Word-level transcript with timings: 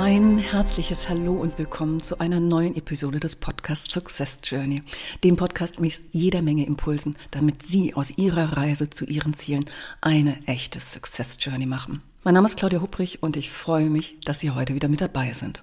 Ein 0.00 0.38
herzliches 0.38 1.08
Hallo 1.08 1.32
und 1.32 1.58
willkommen 1.58 1.98
zu 1.98 2.20
einer 2.20 2.38
neuen 2.38 2.76
Episode 2.76 3.18
des 3.18 3.34
Podcasts 3.34 3.92
Success 3.92 4.38
Journey, 4.44 4.82
dem 5.24 5.34
Podcast 5.34 5.80
mit 5.80 5.92
jeder 6.12 6.40
Menge 6.40 6.66
Impulsen, 6.66 7.16
damit 7.32 7.66
Sie 7.66 7.94
aus 7.94 8.16
Ihrer 8.16 8.56
Reise 8.56 8.90
zu 8.90 9.06
Ihren 9.06 9.34
Zielen 9.34 9.64
eine 10.00 10.40
echte 10.46 10.78
Success 10.78 11.36
Journey 11.40 11.66
machen. 11.66 12.00
Mein 12.22 12.34
Name 12.34 12.46
ist 12.46 12.56
Claudia 12.56 12.80
Hupprich 12.80 13.24
und 13.24 13.36
ich 13.36 13.50
freue 13.50 13.90
mich, 13.90 14.20
dass 14.20 14.38
Sie 14.38 14.52
heute 14.52 14.76
wieder 14.76 14.86
mit 14.86 15.00
dabei 15.00 15.32
sind. 15.32 15.62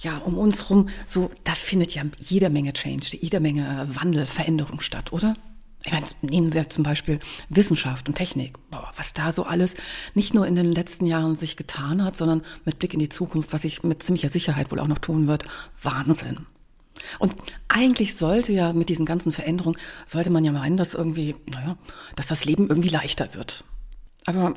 Ja, 0.00 0.16
um 0.16 0.38
uns 0.38 0.70
rum, 0.70 0.88
so, 1.04 1.30
da 1.44 1.52
findet 1.52 1.94
ja 1.94 2.04
jeder 2.20 2.48
Menge 2.48 2.72
Change, 2.72 3.18
jeder 3.20 3.40
Menge 3.40 3.86
Wandel, 3.92 4.24
Veränderung 4.24 4.80
statt, 4.80 5.12
oder? 5.12 5.36
Ich 5.84 5.92
meine, 5.92 6.06
nehmen 6.22 6.52
wir 6.52 6.68
zum 6.68 6.84
Beispiel 6.84 7.18
Wissenschaft 7.48 8.08
und 8.08 8.14
Technik. 8.14 8.58
Boah, 8.70 8.92
was 8.96 9.14
da 9.14 9.32
so 9.32 9.44
alles 9.44 9.74
nicht 10.14 10.32
nur 10.32 10.46
in 10.46 10.54
den 10.54 10.70
letzten 10.70 11.06
Jahren 11.06 11.34
sich 11.34 11.56
getan 11.56 12.04
hat, 12.04 12.16
sondern 12.16 12.42
mit 12.64 12.78
Blick 12.78 12.94
in 12.94 13.00
die 13.00 13.08
Zukunft, 13.08 13.52
was 13.52 13.62
sich 13.62 13.82
mit 13.82 14.02
ziemlicher 14.02 14.28
Sicherheit 14.28 14.70
wohl 14.70 14.78
auch 14.78 14.86
noch 14.86 14.98
tun 14.98 15.26
wird. 15.26 15.44
Wahnsinn. 15.82 16.46
Und 17.18 17.34
eigentlich 17.68 18.16
sollte 18.16 18.52
ja 18.52 18.72
mit 18.72 18.88
diesen 18.88 19.06
ganzen 19.06 19.32
Veränderungen, 19.32 19.78
sollte 20.06 20.30
man 20.30 20.44
ja 20.44 20.52
meinen, 20.52 20.76
dass 20.76 20.94
irgendwie, 20.94 21.34
naja, 21.46 21.76
dass 22.16 22.26
das 22.26 22.44
Leben 22.44 22.68
irgendwie 22.68 22.90
leichter 22.90 23.34
wird. 23.34 23.64
Aber 24.24 24.54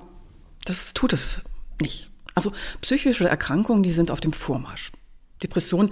das 0.66 0.94
tut 0.94 1.14
es 1.14 1.42
nicht. 1.82 2.12
Also 2.36 2.52
psychische 2.82 3.28
Erkrankungen, 3.28 3.84
die 3.84 3.92
sind 3.92 4.12
auf 4.12 4.20
dem 4.20 4.34
Vormarsch. 4.34 4.92
Depression 5.42 5.92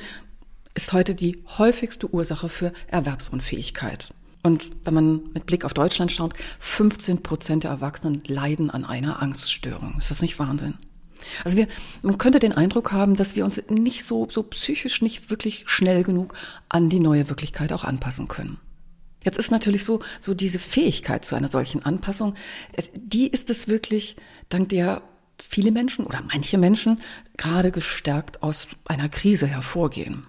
ist 0.76 0.94
heute 0.94 1.16
die 1.16 1.44
häufigste 1.58 2.14
Ursache 2.14 2.50
für 2.50 2.74
Erwerbsunfähigkeit. 2.88 4.14
Und 4.44 4.72
wenn 4.84 4.94
man 4.94 5.22
mit 5.34 5.46
Blick 5.46 5.64
auf 5.64 5.74
Deutschland 5.74 6.12
schaut, 6.12 6.34
15 6.60 7.24
Prozent 7.24 7.64
der 7.64 7.72
Erwachsenen 7.72 8.22
leiden 8.28 8.70
an 8.70 8.84
einer 8.84 9.22
Angststörung. 9.22 9.96
Ist 9.98 10.12
das 10.12 10.22
nicht 10.22 10.38
Wahnsinn? 10.38 10.76
Also 11.46 11.56
wir, 11.56 11.68
man 12.02 12.18
könnte 12.18 12.40
den 12.40 12.52
Eindruck 12.52 12.92
haben, 12.92 13.16
dass 13.16 13.38
wir 13.38 13.46
uns 13.46 13.62
nicht 13.70 14.04
so, 14.04 14.28
so 14.30 14.44
psychisch 14.44 15.02
nicht 15.02 15.30
wirklich 15.30 15.64
schnell 15.68 16.04
genug 16.04 16.34
an 16.68 16.90
die 16.90 17.00
neue 17.00 17.30
Wirklichkeit 17.30 17.72
auch 17.72 17.86
anpassen 17.86 18.28
können. 18.28 18.60
Jetzt 19.24 19.38
ist 19.38 19.52
natürlich 19.52 19.86
so, 19.86 20.02
so 20.20 20.34
diese 20.34 20.60
Fähigkeit 20.60 21.24
zu 21.24 21.36
einer 21.36 21.50
solchen 21.50 21.84
Anpassung, 21.86 22.36
die 22.94 23.28
ist 23.28 23.50
es 23.50 23.70
wirklich, 23.70 24.18
dank 24.50 24.68
der 24.70 25.02
viele 25.40 25.72
Menschen 25.72 26.06
oder 26.06 26.22
manche 26.22 26.58
Menschen 26.58 27.00
gerade 27.38 27.72
gestärkt 27.72 28.44
aus 28.44 28.68
einer 28.86 29.08
Krise 29.08 29.48
hervorgehen. 29.48 30.26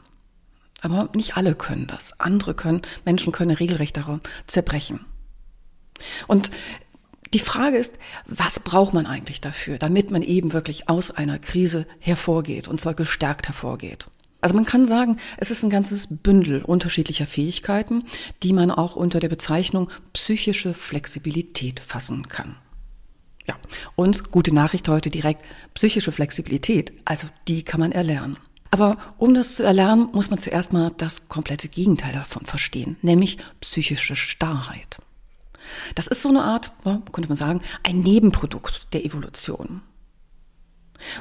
Aber 0.84 1.08
nicht 1.14 1.36
alle 1.38 1.54
können 1.54 1.86
das. 1.86 2.20
Andere 2.20 2.52
können, 2.52 2.82
Menschen 3.06 3.32
können 3.32 3.56
regelrecht 3.56 3.96
daran 3.96 4.20
zerbrechen. 4.46 5.00
Und 6.26 6.50
die 7.32 7.38
Frage 7.38 7.78
ist, 7.78 7.94
was 8.26 8.60
braucht 8.60 8.92
man 8.92 9.06
eigentlich 9.06 9.40
dafür, 9.40 9.78
damit 9.78 10.10
man 10.10 10.20
eben 10.20 10.52
wirklich 10.52 10.90
aus 10.90 11.10
einer 11.10 11.38
Krise 11.38 11.86
hervorgeht 12.00 12.68
und 12.68 12.82
zwar 12.82 12.92
gestärkt 12.92 13.48
hervorgeht? 13.48 14.08
Also 14.42 14.54
man 14.54 14.66
kann 14.66 14.84
sagen, 14.84 15.16
es 15.38 15.50
ist 15.50 15.62
ein 15.62 15.70
ganzes 15.70 16.18
Bündel 16.18 16.62
unterschiedlicher 16.62 17.26
Fähigkeiten, 17.26 18.04
die 18.42 18.52
man 18.52 18.70
auch 18.70 18.94
unter 18.94 19.20
der 19.20 19.30
Bezeichnung 19.30 19.88
psychische 20.12 20.74
Flexibilität 20.74 21.80
fassen 21.80 22.28
kann. 22.28 22.56
Ja, 23.48 23.56
und 23.96 24.32
gute 24.32 24.54
Nachricht 24.54 24.86
heute 24.88 25.08
direkt, 25.08 25.42
psychische 25.72 26.12
Flexibilität, 26.12 26.92
also 27.06 27.26
die 27.48 27.62
kann 27.62 27.80
man 27.80 27.92
erlernen. 27.92 28.36
Aber 28.74 28.98
um 29.18 29.34
das 29.34 29.54
zu 29.54 29.62
erlernen, 29.62 30.08
muss 30.10 30.30
man 30.30 30.40
zuerst 30.40 30.72
mal 30.72 30.90
das 30.96 31.28
komplette 31.28 31.68
Gegenteil 31.68 32.12
davon 32.12 32.44
verstehen, 32.44 32.96
nämlich 33.02 33.38
psychische 33.60 34.16
Starrheit. 34.16 34.98
Das 35.94 36.08
ist 36.08 36.22
so 36.22 36.28
eine 36.28 36.42
Art, 36.42 36.72
könnte 36.82 37.28
man 37.28 37.36
sagen, 37.36 37.62
ein 37.84 38.00
Nebenprodukt 38.00 38.92
der 38.92 39.04
Evolution. 39.04 39.80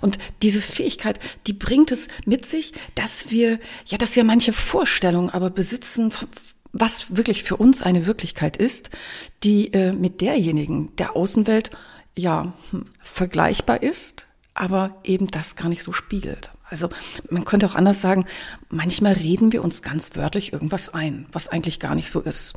Und 0.01 0.17
diese 0.41 0.61
Fähigkeit, 0.61 1.19
die 1.45 1.53
bringt 1.53 1.91
es 1.91 2.07
mit 2.25 2.47
sich, 2.47 2.73
dass 2.95 3.29
wir, 3.29 3.59
ja, 3.85 3.99
dass 3.99 4.15
wir 4.15 4.23
manche 4.23 4.51
Vorstellungen 4.51 5.29
aber 5.29 5.51
besitzen, 5.51 6.11
was 6.71 7.17
wirklich 7.17 7.43
für 7.43 7.57
uns 7.57 7.83
eine 7.83 8.07
Wirklichkeit 8.07 8.57
ist, 8.57 8.89
die 9.43 9.71
äh, 9.73 9.93
mit 9.93 10.21
derjenigen 10.21 10.95
der 10.95 11.15
Außenwelt 11.15 11.69
ja 12.15 12.53
hm, 12.71 12.85
vergleichbar 12.99 13.83
ist, 13.83 14.25
aber 14.55 14.99
eben 15.03 15.27
das 15.27 15.55
gar 15.55 15.69
nicht 15.69 15.83
so 15.83 15.91
spiegelt. 15.93 16.49
Also 16.73 16.89
man 17.29 17.45
könnte 17.45 17.67
auch 17.67 17.75
anders 17.75 18.01
sagen, 18.01 18.25
manchmal 18.69 19.13
reden 19.13 19.53
wir 19.53 19.63
uns 19.63 19.83
ganz 19.83 20.15
wörtlich 20.15 20.53
irgendwas 20.53 20.91
ein, 20.91 21.27
was 21.31 21.47
eigentlich 21.47 21.79
gar 21.79 21.93
nicht 21.93 22.09
so 22.09 22.19
ist. 22.19 22.55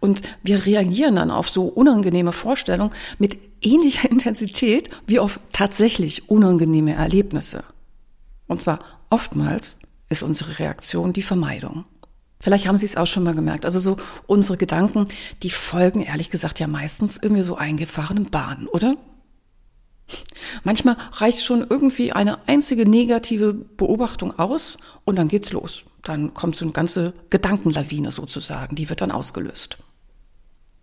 Und 0.00 0.22
wir 0.42 0.66
reagieren 0.66 1.14
dann 1.14 1.30
auf 1.30 1.48
so 1.48 1.66
unangenehme 1.66 2.32
Vorstellungen 2.32 2.92
mit 3.18 3.38
ähnlicher 3.60 4.10
Intensität 4.10 4.88
wie 5.06 5.20
auf 5.20 5.38
tatsächlich 5.52 6.28
unangenehme 6.30 6.94
Erlebnisse. 6.94 7.62
Und 8.48 8.60
zwar 8.60 8.80
oftmals 9.08 9.78
ist 10.08 10.24
unsere 10.24 10.58
Reaktion 10.58 11.12
die 11.12 11.22
Vermeidung. 11.22 11.84
Vielleicht 12.40 12.66
haben 12.66 12.76
Sie 12.76 12.86
es 12.86 12.96
auch 12.96 13.06
schon 13.06 13.22
mal 13.22 13.36
gemerkt. 13.36 13.64
Also 13.64 13.78
so 13.78 13.98
unsere 14.26 14.58
Gedanken, 14.58 15.06
die 15.44 15.50
folgen 15.50 16.02
ehrlich 16.02 16.28
gesagt 16.28 16.58
ja 16.58 16.66
meistens 16.66 17.20
irgendwie 17.22 17.42
so 17.42 17.54
eingefahrenen 17.54 18.30
Bahnen, 18.30 18.66
oder? 18.66 18.96
Manchmal 20.64 20.96
reicht 21.12 21.44
schon 21.44 21.66
irgendwie 21.68 22.12
eine 22.12 22.46
einzige 22.48 22.88
negative 22.88 23.52
Beobachtung 23.54 24.38
aus 24.38 24.76
und 25.04 25.16
dann 25.16 25.28
geht's 25.28 25.52
los. 25.52 25.84
Dann 26.02 26.34
kommt 26.34 26.56
so 26.56 26.64
eine 26.64 26.72
ganze 26.72 27.14
Gedankenlawine 27.30 28.12
sozusagen, 28.12 28.74
die 28.74 28.88
wird 28.88 29.00
dann 29.00 29.12
ausgelöst. 29.12 29.78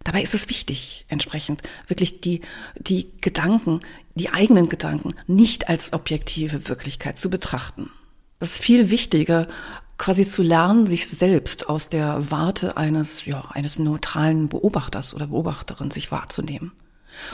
Dabei 0.03 0.21
ist 0.21 0.33
es 0.33 0.49
wichtig, 0.49 1.05
entsprechend 1.09 1.61
wirklich 1.87 2.21
die, 2.21 2.41
die 2.79 3.11
Gedanken, 3.19 3.81
die 4.15 4.29
eigenen 4.29 4.69
Gedanken 4.69 5.13
nicht 5.27 5.67
als 5.67 5.93
objektive 5.93 6.69
Wirklichkeit 6.69 7.19
zu 7.19 7.29
betrachten. 7.29 7.91
Es 8.39 8.51
ist 8.51 8.63
viel 8.63 8.89
wichtiger, 8.89 9.47
quasi 9.97 10.25
zu 10.25 10.41
lernen, 10.41 10.87
sich 10.87 11.07
selbst 11.07 11.67
aus 11.67 11.89
der 11.89 12.31
Warte 12.31 12.77
eines, 12.77 13.25
ja, 13.25 13.49
eines 13.51 13.77
neutralen 13.77 14.47
Beobachters 14.47 15.13
oder 15.13 15.27
Beobachterin 15.27 15.91
sich 15.91 16.11
wahrzunehmen. 16.11 16.71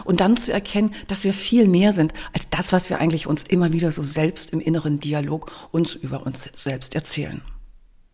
Und 0.03 0.19
dann 0.21 0.37
zu 0.37 0.51
erkennen, 0.51 0.93
dass 1.07 1.23
wir 1.23 1.33
viel 1.33 1.67
mehr 1.67 1.93
sind 1.93 2.13
als 2.33 2.49
das, 2.49 2.73
was 2.73 2.89
wir 2.89 2.99
eigentlich 2.99 3.27
uns 3.27 3.43
immer 3.43 3.73
wieder 3.73 3.91
so 3.91 4.03
selbst 4.03 4.53
im 4.53 4.59
inneren 4.59 4.99
Dialog 4.99 5.51
uns 5.71 5.95
über 5.95 6.25
uns 6.25 6.49
selbst 6.55 6.95
erzählen. 6.95 7.41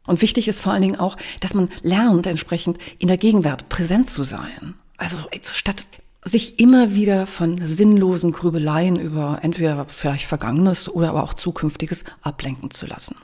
Und 0.08 0.22
wichtig 0.22 0.48
ist 0.48 0.62
vor 0.62 0.74
allen 0.74 0.82
Dingen 0.82 1.00
auch, 1.00 1.16
dass 1.40 1.54
man 1.54 1.70
lernt, 1.84 2.26
entsprechend 2.26 2.78
in 3.00 3.08
der 3.08 3.18
Gegenwart 3.18 3.70
präsent 3.70 4.10
zu 4.10 4.24
sein. 4.24 4.76
Also 4.98 5.18
statt 5.42 5.88
sich 6.24 6.60
immer 6.60 6.94
wieder 6.94 7.26
von 7.26 7.66
sinnlosen 7.66 8.32
Grübeleien 8.32 9.00
über 9.00 9.40
entweder 9.42 9.86
vielleicht 9.88 10.26
Vergangenes 10.26 10.88
oder 10.88 11.10
aber 11.10 11.24
auch 11.24 11.34
Zukünftiges 11.34 12.04
ablenken 12.22 12.72
zu 12.72 12.86
lassen. 12.86 13.16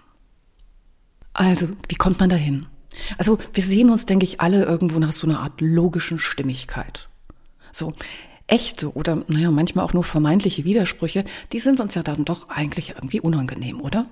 Also, 1.33 1.67
wie 1.87 1.95
kommt 1.95 2.19
man 2.19 2.29
dahin? 2.29 2.65
Also, 3.19 3.37
wir 3.53 3.63
sehen 3.63 3.91
uns, 3.91 4.07
denke 4.07 4.25
ich, 4.25 4.41
alle 4.41 4.63
irgendwo 4.65 4.97
nach 4.97 5.13
so 5.13 5.27
einer 5.27 5.41
Art 5.41 5.61
logischen 5.61 6.17
Stimmigkeit. 6.17 7.09
So, 7.71 7.93
echte 8.47 8.93
oder 8.95 9.23
naja, 9.27 9.51
manchmal 9.51 9.85
auch 9.85 9.93
nur 9.93 10.03
vermeintliche 10.03 10.63
Widersprüche, 10.63 11.23
die 11.51 11.59
sind 11.59 11.79
uns 11.79 11.95
ja 11.95 12.03
dann 12.03 12.25
doch 12.25 12.49
eigentlich 12.49 12.91
irgendwie 12.95 13.19
unangenehm, 13.19 13.81
oder? 13.81 14.07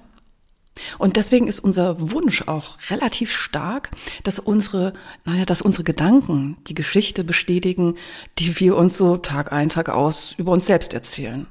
Und 0.98 1.16
deswegen 1.16 1.48
ist 1.48 1.60
unser 1.60 2.12
Wunsch 2.12 2.44
auch 2.48 2.78
relativ 2.90 3.32
stark, 3.32 3.92
dass 4.24 4.40
unsere, 4.40 4.94
naja, 5.24 5.46
dass 5.46 5.62
unsere 5.62 5.86
Gedanken 5.86 6.58
die 6.68 6.74
Geschichte 6.74 7.24
bestätigen, 7.24 7.96
die 8.38 8.60
wir 8.60 8.76
uns 8.76 8.98
so 8.98 9.18
Tag 9.18 9.54
ein, 9.54 9.70
Tag 9.70 9.90
aus 9.90 10.36
über 10.38 10.52
uns 10.52 10.66
selbst 10.66 10.94
erzählen. 10.94 11.48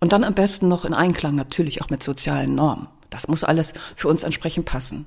Und 0.00 0.12
dann 0.12 0.24
am 0.24 0.34
besten 0.34 0.68
noch 0.68 0.84
in 0.84 0.94
Einklang 0.94 1.34
natürlich 1.34 1.82
auch 1.82 1.90
mit 1.90 2.02
sozialen 2.02 2.54
Normen. 2.54 2.88
Das 3.10 3.28
muss 3.28 3.44
alles 3.44 3.74
für 3.96 4.08
uns 4.08 4.22
entsprechend 4.22 4.64
passen. 4.64 5.06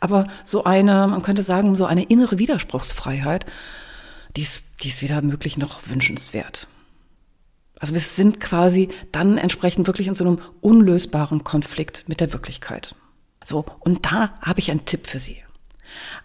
Aber 0.00 0.26
so 0.44 0.64
eine, 0.64 1.06
man 1.08 1.22
könnte 1.22 1.42
sagen, 1.42 1.76
so 1.76 1.84
eine 1.84 2.04
innere 2.04 2.38
Widerspruchsfreiheit, 2.38 3.46
die 4.38 4.42
ist, 4.42 4.62
die 4.84 4.88
ist 4.88 5.02
weder 5.02 5.20
möglich 5.20 5.58
noch 5.58 5.88
wünschenswert. 5.88 6.68
Also 7.80 7.92
wir 7.92 8.00
sind 8.00 8.38
quasi 8.38 8.88
dann 9.10 9.36
entsprechend 9.36 9.88
wirklich 9.88 10.06
in 10.06 10.14
so 10.14 10.24
einem 10.24 10.38
unlösbaren 10.60 11.42
Konflikt 11.42 12.04
mit 12.06 12.20
der 12.20 12.32
Wirklichkeit. 12.32 12.94
So, 13.44 13.64
und 13.80 14.06
da 14.06 14.34
habe 14.40 14.60
ich 14.60 14.70
einen 14.70 14.84
Tipp 14.84 15.08
für 15.08 15.18
Sie. 15.18 15.38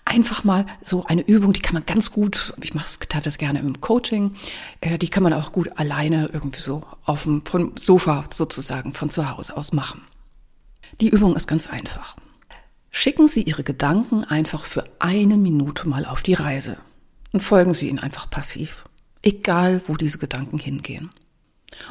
Einfach 0.06 0.44
mal 0.44 0.68
so 0.84 1.06
eine 1.06 1.22
Übung, 1.22 1.54
die 1.54 1.62
kann 1.62 1.74
man 1.74 1.88
ganz 1.88 2.12
gut, 2.12 2.54
ich 2.62 2.76
mache 2.76 2.86
das 3.24 3.38
gerne 3.40 3.60
im 3.60 3.82
Coaching, 3.82 4.36
äh, 4.82 5.00
die 5.00 5.10
kann 5.10 5.24
man 5.24 5.34
auch 5.34 5.52
gut 5.52 5.80
alleine 5.80 6.30
irgendwie 6.32 6.62
so 6.62 6.82
auf 7.06 7.24
dem 7.24 7.44
vom 7.44 7.74
Sofa 7.80 8.26
sozusagen 8.32 8.94
von 8.94 9.10
zu 9.10 9.28
Hause 9.28 9.58
aus 9.58 9.74
machen. 9.74 10.02
Die 11.02 11.10
Übung 11.10 11.36
ist 11.36 11.48
ganz 11.48 11.66
einfach. 11.66 12.16
Schicken 12.92 13.28
Sie 13.28 13.42
Ihre 13.42 13.64
Gedanken 13.64 14.24
einfach 14.24 14.66
für 14.66 14.84
eine 15.00 15.38
Minute 15.38 15.88
mal 15.88 16.06
auf 16.06 16.22
die 16.22 16.36
Reise 16.36 16.78
und 17.34 17.42
folgen 17.42 17.74
Sie 17.74 17.90
ihnen 17.90 18.00
einfach 18.00 18.30
passiv, 18.30 18.86
egal 19.22 19.82
wo 19.88 19.98
diese 19.98 20.20
Gedanken 20.20 20.60
hingehen. 20.60 21.12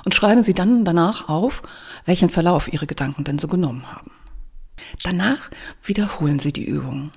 Und 0.05 0.15
schreiben 0.15 0.43
Sie 0.43 0.55
dann 0.55 0.85
danach 0.85 1.29
auf, 1.29 1.63
welchen 2.07 2.31
Verlauf 2.31 2.73
Ihre 2.73 2.87
Gedanken 2.87 3.25
denn 3.25 3.39
so 3.39 3.49
genommen 3.49 3.93
haben. 3.93 4.13
Danach 5.03 5.51
wiederholen 5.83 6.39
Sie 6.39 6.53
die 6.53 6.65
Übung. 6.65 7.13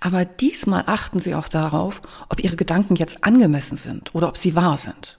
Aber 0.00 0.24
diesmal 0.24 0.84
achten 0.86 1.20
Sie 1.20 1.34
auch 1.34 1.48
darauf, 1.48 2.02
ob 2.28 2.42
Ihre 2.42 2.56
Gedanken 2.56 2.96
jetzt 2.96 3.24
angemessen 3.24 3.76
sind 3.76 4.14
oder 4.14 4.28
ob 4.28 4.36
sie 4.36 4.54
wahr 4.54 4.76
sind. 4.76 5.16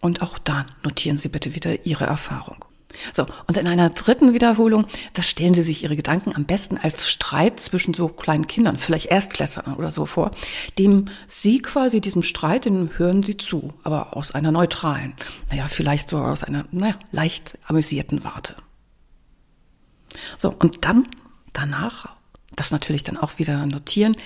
Und 0.00 0.22
auch 0.22 0.38
da 0.38 0.66
notieren 0.84 1.18
Sie 1.18 1.28
bitte 1.28 1.54
wieder 1.54 1.84
Ihre 1.86 2.04
Erfahrung. 2.06 2.64
So, 3.12 3.26
und 3.46 3.56
in 3.56 3.66
einer 3.66 3.90
dritten 3.90 4.32
Wiederholung, 4.32 4.86
da 5.12 5.22
stellen 5.22 5.54
Sie 5.54 5.62
sich 5.62 5.84
Ihre 5.84 5.96
Gedanken 5.96 6.34
am 6.34 6.44
besten 6.44 6.78
als 6.78 7.08
Streit 7.08 7.60
zwischen 7.60 7.92
so 7.94 8.08
kleinen 8.08 8.46
Kindern, 8.46 8.78
vielleicht 8.78 9.06
Erstklässlern 9.06 9.74
oder 9.74 9.90
so 9.90 10.06
vor, 10.06 10.30
dem 10.78 11.06
Sie 11.26 11.60
quasi 11.60 12.00
diesem 12.00 12.22
Streit, 12.22 12.64
den 12.64 12.98
hören 12.98 13.22
Sie 13.22 13.36
zu, 13.36 13.74
aber 13.82 14.16
aus 14.16 14.32
einer 14.34 14.52
neutralen, 14.52 15.14
naja, 15.50 15.68
vielleicht 15.68 16.08
so 16.08 16.18
aus 16.18 16.42
einer, 16.44 16.64
naja, 16.70 16.98
leicht 17.12 17.58
amüsierten 17.66 18.24
Warte. 18.24 18.54
So, 20.38 20.54
und 20.58 20.84
dann, 20.84 21.06
danach, 21.52 22.08
das 22.56 22.70
natürlich 22.70 23.04
dann 23.04 23.18
auch 23.18 23.38
wieder 23.38 23.66
notieren, 23.66 24.16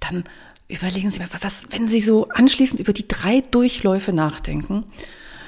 dann 0.00 0.24
überlegen 0.68 1.10
Sie 1.10 1.18
mir, 1.18 1.28
was, 1.40 1.66
wenn 1.70 1.88
Sie 1.88 2.00
so 2.00 2.28
anschließend 2.28 2.80
über 2.80 2.92
die 2.92 3.08
drei 3.08 3.40
Durchläufe 3.40 4.12
nachdenken, 4.12 4.84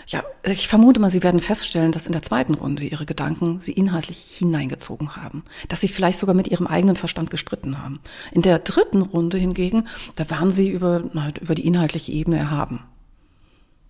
ja, 0.08 0.22
ich 0.44 0.68
vermute 0.68 1.00
mal, 1.00 1.10
Sie 1.10 1.24
werden 1.24 1.40
feststellen, 1.40 1.90
dass 1.90 2.06
in 2.06 2.12
der 2.12 2.22
zweiten 2.22 2.54
Runde 2.54 2.84
Ihre 2.84 3.06
Gedanken 3.06 3.58
Sie 3.60 3.72
inhaltlich 3.72 4.18
hineingezogen 4.18 5.16
haben, 5.16 5.42
dass 5.68 5.80
Sie 5.80 5.88
vielleicht 5.88 6.20
sogar 6.20 6.34
mit 6.36 6.46
Ihrem 6.46 6.68
eigenen 6.68 6.94
Verstand 6.94 7.28
gestritten 7.30 7.82
haben. 7.82 8.00
In 8.30 8.42
der 8.42 8.60
dritten 8.60 9.02
Runde 9.02 9.36
hingegen, 9.36 9.88
da 10.14 10.30
waren 10.30 10.52
Sie 10.52 10.68
über, 10.68 11.02
na, 11.12 11.32
über 11.40 11.56
die 11.56 11.66
inhaltliche 11.66 12.12
Ebene 12.12 12.38
erhaben. 12.38 12.84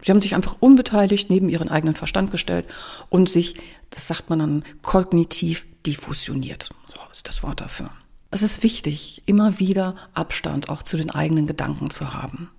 Sie 0.01 0.11
haben 0.11 0.23
sich 0.23 0.35
einfach 0.35 0.57
unbeteiligt 0.61 1.29
neben 1.29 1.51
Ihren 1.51 1.69
eigenen 1.69 1.97
Verstand 1.97 2.31
gestellt 2.31 2.65
und 3.11 3.29
sich, 3.29 3.57
das 3.91 4.07
sagt 4.07 4.31
man 4.31 4.39
dann, 4.39 4.65
kognitiv 4.81 5.67
diffusioniert. 5.85 6.71
So 6.87 7.01
ist 7.13 7.29
das 7.29 7.43
Wort 7.43 7.61
dafür. 7.61 7.91
Es 8.31 8.43
ist 8.43 8.63
wichtig, 8.63 9.23
immer 9.27 9.59
wieder 9.59 9.97
Abstand 10.15 10.71
auch 10.71 10.83
zu 10.83 10.97
den 10.97 11.11
eigenen 11.11 11.47
Gedanken 11.47 11.91
zu 11.91 12.15
haben 12.15 12.51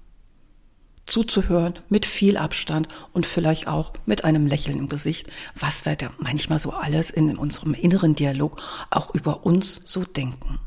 zuzuhören 1.08 1.74
mit 1.90 2.06
viel 2.06 2.38
Abstand 2.38 2.88
und 3.14 3.26
vielleicht 3.26 3.68
auch 3.68 3.94
mit 4.06 4.24
einem 4.24 4.46
Lächeln 4.46 4.78
im 4.78 4.90
Gesicht, 4.90 5.28
was 5.56 5.86
wir 5.86 5.96
da 5.96 6.12
manchmal 6.20 6.60
so 6.60 6.72
alles 6.72 7.10
in 7.10 7.36
unserem 7.38 7.74
inneren 7.74 8.14
Dialog 8.14 8.62
auch 8.92 9.16
über 9.16 9.46
uns 9.46 9.82
so 9.86 10.04
denken. 10.04 10.60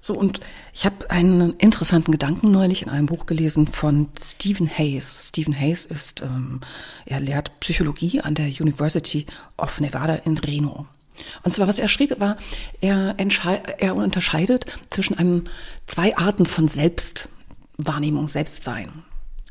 So, 0.00 0.14
und 0.14 0.40
ich 0.72 0.84
habe 0.86 1.10
einen 1.10 1.54
interessanten 1.54 2.12
Gedanken 2.12 2.52
neulich 2.52 2.82
in 2.82 2.88
einem 2.88 3.06
Buch 3.06 3.26
gelesen 3.26 3.66
von 3.66 4.08
Stephen 4.18 4.68
Hayes. 4.68 5.28
Stephen 5.28 5.58
Hayes 5.58 5.84
ist, 5.84 6.22
ähm, 6.22 6.60
er 7.04 7.20
lehrt 7.20 7.58
Psychologie 7.60 8.20
an 8.20 8.34
der 8.34 8.46
University 8.46 9.26
of 9.56 9.80
Nevada 9.80 10.14
in 10.14 10.38
Reno. 10.38 10.86
Und 11.42 11.52
zwar, 11.52 11.66
was 11.66 11.80
er 11.80 11.88
schrieb, 11.88 12.20
war, 12.20 12.36
er, 12.80 13.16
er 13.18 13.96
unterscheidet 13.96 14.66
zwischen 14.90 15.18
einem, 15.18 15.44
zwei 15.88 16.16
Arten 16.16 16.46
von 16.46 16.68
Selbstwahrnehmung, 16.68 18.28
Selbstsein. 18.28 19.02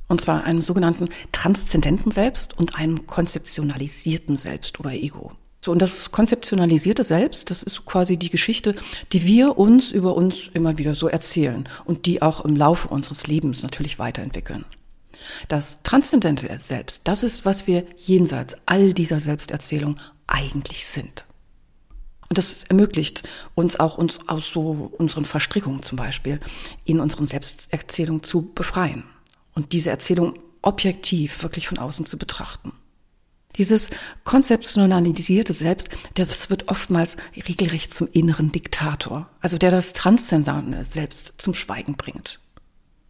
Und 0.08 0.22
zwar 0.22 0.44
einem 0.44 0.62
sogenannten 0.62 1.10
transzendenten 1.32 2.12
Selbst 2.12 2.58
und 2.58 2.76
einem 2.76 3.08
konzeptionalisierten 3.08 4.38
Selbst 4.38 4.80
oder 4.80 4.92
Ego. 4.92 5.32
So, 5.68 5.72
und 5.72 5.82
das 5.82 6.12
konzeptionalisierte 6.12 7.04
Selbst, 7.04 7.50
das 7.50 7.64
ist 7.64 7.86
quasi 7.86 8.16
die 8.16 8.30
Geschichte, 8.30 8.76
die 9.12 9.26
wir 9.26 9.58
uns 9.58 9.92
über 9.92 10.16
uns 10.16 10.50
immer 10.54 10.78
wieder 10.78 10.96
so 10.96 11.08
erzählen 11.08 11.68
und 11.84 12.06
die 12.06 12.22
auch 12.22 12.46
im 12.46 12.56
Laufe 12.56 12.88
unseres 12.88 13.28
Lebens 13.28 13.64
natürlich 13.64 14.00
weiterentwickeln. 14.00 14.66
Das 15.50 15.84
transzendente 15.84 16.48
Selbst, 16.60 17.02
das 17.06 17.24
ist, 17.24 17.44
was 17.44 17.68
wir 17.68 17.84
jenseits 17.98 18.56
all 18.66 18.94
dieser 18.94 19.20
Selbsterzählung 19.20 20.00
eigentlich 20.28 20.86
sind. 20.86 21.26
Und 22.30 22.38
das 22.38 22.64
ermöglicht 22.66 23.28
uns 23.56 23.80
auch, 23.80 23.98
uns 23.98 24.20
aus 24.28 24.48
so 24.50 24.92
unseren 24.98 25.26
Verstrickungen 25.26 25.82
zum 25.82 25.98
Beispiel 25.98 26.40
in 26.86 27.00
unseren 27.00 27.26
Selbsterzählungen 27.26 28.24
zu 28.24 28.54
befreien 28.54 29.04
und 29.58 29.74
diese 29.74 29.90
Erzählung 29.90 30.38
objektiv 30.62 31.42
wirklich 31.42 31.68
von 31.68 31.80
außen 31.80 32.06
zu 32.06 32.20
betrachten. 32.20 32.74
Dieses 33.56 33.90
konzeptionalisierte 34.24 35.52
Selbst, 35.52 35.90
das 36.14 36.52
wird 36.52 36.68
oftmals 36.68 37.18
regelrecht 37.36 37.92
zum 37.92 38.08
inneren 38.12 38.52
Diktator, 38.52 39.28
also 39.42 39.58
der 39.58 39.72
das 39.72 39.94
transzendente 39.94 40.86
Selbst 40.86 41.42
zum 41.42 41.56
Schweigen 41.56 41.96
bringt. 41.96 42.40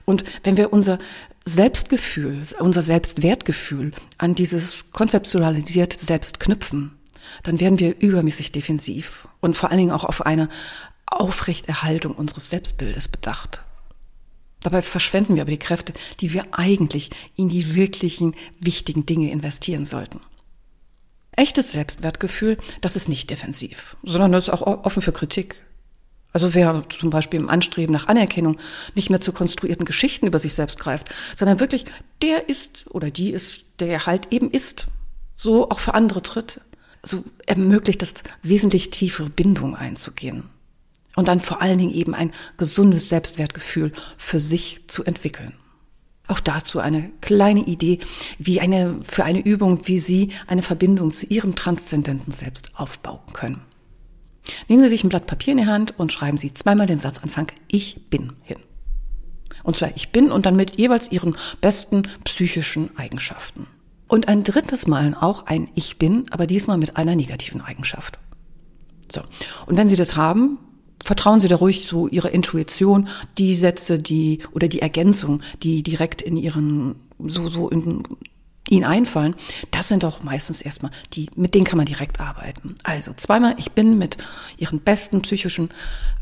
Und 0.05 0.23
wenn 0.45 0.55
wir 0.55 0.71
unser 0.71 0.99
Selbstgefühl, 1.43 2.43
unser 2.59 2.81
Selbstwertgefühl 2.81 3.91
an 4.17 4.33
dieses 4.33 4.93
konzeptionalisierte 4.93 5.97
Selbst 5.97 6.39
knüpfen, 6.39 6.97
dann 7.43 7.59
werden 7.59 7.77
wir 7.77 7.99
übermäßig 7.99 8.53
defensiv 8.53 9.27
und 9.41 9.57
vor 9.57 9.69
allen 9.69 9.79
Dingen 9.79 9.91
auch 9.91 10.05
auf 10.05 10.25
eine 10.25 10.47
Aufrechterhaltung 11.07 12.15
unseres 12.15 12.49
Selbstbildes 12.49 13.09
bedacht. 13.09 13.63
Dabei 14.67 14.81
verschwenden 14.81 15.37
wir 15.37 15.43
aber 15.43 15.51
die 15.51 15.57
Kräfte, 15.57 15.93
die 16.19 16.33
wir 16.33 16.47
eigentlich 16.51 17.09
in 17.37 17.47
die 17.47 17.75
wirklichen 17.75 18.35
wichtigen 18.59 19.05
Dinge 19.05 19.31
investieren 19.31 19.85
sollten. 19.85 20.19
Echtes 21.31 21.71
Selbstwertgefühl, 21.71 22.57
das 22.81 22.97
ist 22.97 23.07
nicht 23.07 23.29
defensiv, 23.29 23.95
sondern 24.03 24.33
das 24.33 24.49
ist 24.49 24.53
auch 24.53 24.83
offen 24.83 25.01
für 25.01 25.13
Kritik. 25.13 25.63
Also 26.33 26.53
wer 26.53 26.83
zum 26.89 27.09
Beispiel 27.09 27.39
im 27.39 27.47
Anstreben 27.47 27.93
nach 27.93 28.09
Anerkennung 28.09 28.57
nicht 28.93 29.09
mehr 29.09 29.21
zu 29.21 29.31
konstruierten 29.31 29.85
Geschichten 29.85 30.27
über 30.27 30.37
sich 30.37 30.53
selbst 30.53 30.79
greift, 30.79 31.15
sondern 31.37 31.61
wirklich 31.61 31.85
der 32.21 32.49
ist 32.49 32.87
oder 32.91 33.09
die 33.09 33.29
ist, 33.29 33.79
der 33.79 34.05
halt 34.05 34.33
eben 34.33 34.51
ist, 34.51 34.87
so 35.37 35.69
auch 35.69 35.79
für 35.79 35.93
andere 35.93 36.21
tritt, 36.21 36.59
so 37.03 37.23
ermöglicht 37.45 38.03
es 38.03 38.15
wesentlich 38.43 38.89
tiefere 38.89 39.29
Bindung 39.29 39.77
einzugehen 39.77 40.49
und 41.17 41.27
dann 41.27 41.39
vor 41.41 41.61
allen 41.61 41.79
Dingen 41.79 41.93
eben 41.93 42.13
ein 42.13 42.31
gesundes 42.57 43.09
Selbstwertgefühl 43.09 43.91
für 44.17 44.39
sich 44.39 44.87
zu 44.87 45.03
entwickeln. 45.03 45.53
Auch 46.27 46.39
dazu 46.39 46.79
eine 46.79 47.09
kleine 47.21 47.61
Idee, 47.61 47.99
wie 48.37 48.61
eine, 48.61 48.95
für 49.03 49.23
eine 49.23 49.39
Übung, 49.39 49.87
wie 49.87 49.97
Sie 49.97 50.29
eine 50.45 50.61
Verbindung 50.61 51.11
zu 51.11 51.25
Ihrem 51.25 51.55
transzendenten 51.55 52.33
Selbst 52.33 52.71
aufbauen 52.75 53.33
können. 53.33 53.61
Nehmen 54.67 54.83
Sie 54.83 54.89
sich 54.89 55.03
ein 55.03 55.09
Blatt 55.09 55.25
Papier 55.25 55.53
in 55.53 55.57
die 55.57 55.65
Hand 55.65 55.97
und 55.97 56.13
schreiben 56.13 56.37
Sie 56.37 56.53
zweimal 56.53 56.85
den 56.85 56.99
Satzanfang 56.99 57.47
Ich 57.67 58.09
bin 58.09 58.33
hin. 58.43 58.59
Und 59.63 59.75
zwar 59.75 59.89
Ich 59.95 60.11
bin 60.11 60.31
und 60.31 60.45
dann 60.45 60.55
mit 60.55 60.77
jeweils 60.77 61.11
Ihren 61.11 61.35
besten 61.61 62.03
psychischen 62.25 62.95
Eigenschaften. 62.95 63.65
Und 64.07 64.27
ein 64.27 64.43
drittes 64.43 64.85
Mal 64.85 65.15
auch 65.19 65.47
ein 65.47 65.67
Ich 65.73 65.97
bin, 65.97 66.25
aber 66.29 66.45
diesmal 66.45 66.77
mit 66.77 66.95
einer 66.95 67.15
negativen 67.15 67.61
Eigenschaft. 67.61 68.19
So. 69.11 69.21
Und 69.65 69.77
wenn 69.77 69.87
Sie 69.87 69.95
das 69.95 70.15
haben, 70.15 70.59
vertrauen 71.03 71.39
Sie 71.39 71.47
da 71.47 71.55
ruhig 71.55 71.87
so 71.87 72.07
Ihrer 72.07 72.31
Intuition, 72.31 73.07
die 73.37 73.55
Sätze, 73.55 73.99
die 73.99 74.39
oder 74.51 74.67
die 74.67 74.81
Ergänzung, 74.81 75.41
die 75.63 75.83
direkt 75.83 76.21
in 76.21 76.37
Ihren 76.37 76.95
so 77.19 77.49
so 77.49 77.69
in 77.69 78.03
Ihnen 78.69 78.83
einfallen, 78.83 79.35
das 79.71 79.87
sind 79.87 80.03
doch 80.03 80.23
meistens 80.23 80.61
erstmal 80.61 80.91
die, 81.13 81.29
mit 81.35 81.55
denen 81.55 81.63
kann 81.63 81.77
man 81.77 81.85
direkt 81.85 82.19
arbeiten. 82.19 82.75
Also 82.83 83.13
zweimal, 83.13 83.55
ich 83.57 83.71
bin 83.71 83.97
mit 83.97 84.17
Ihren 84.57 84.79
besten 84.79 85.21
psychischen 85.21 85.69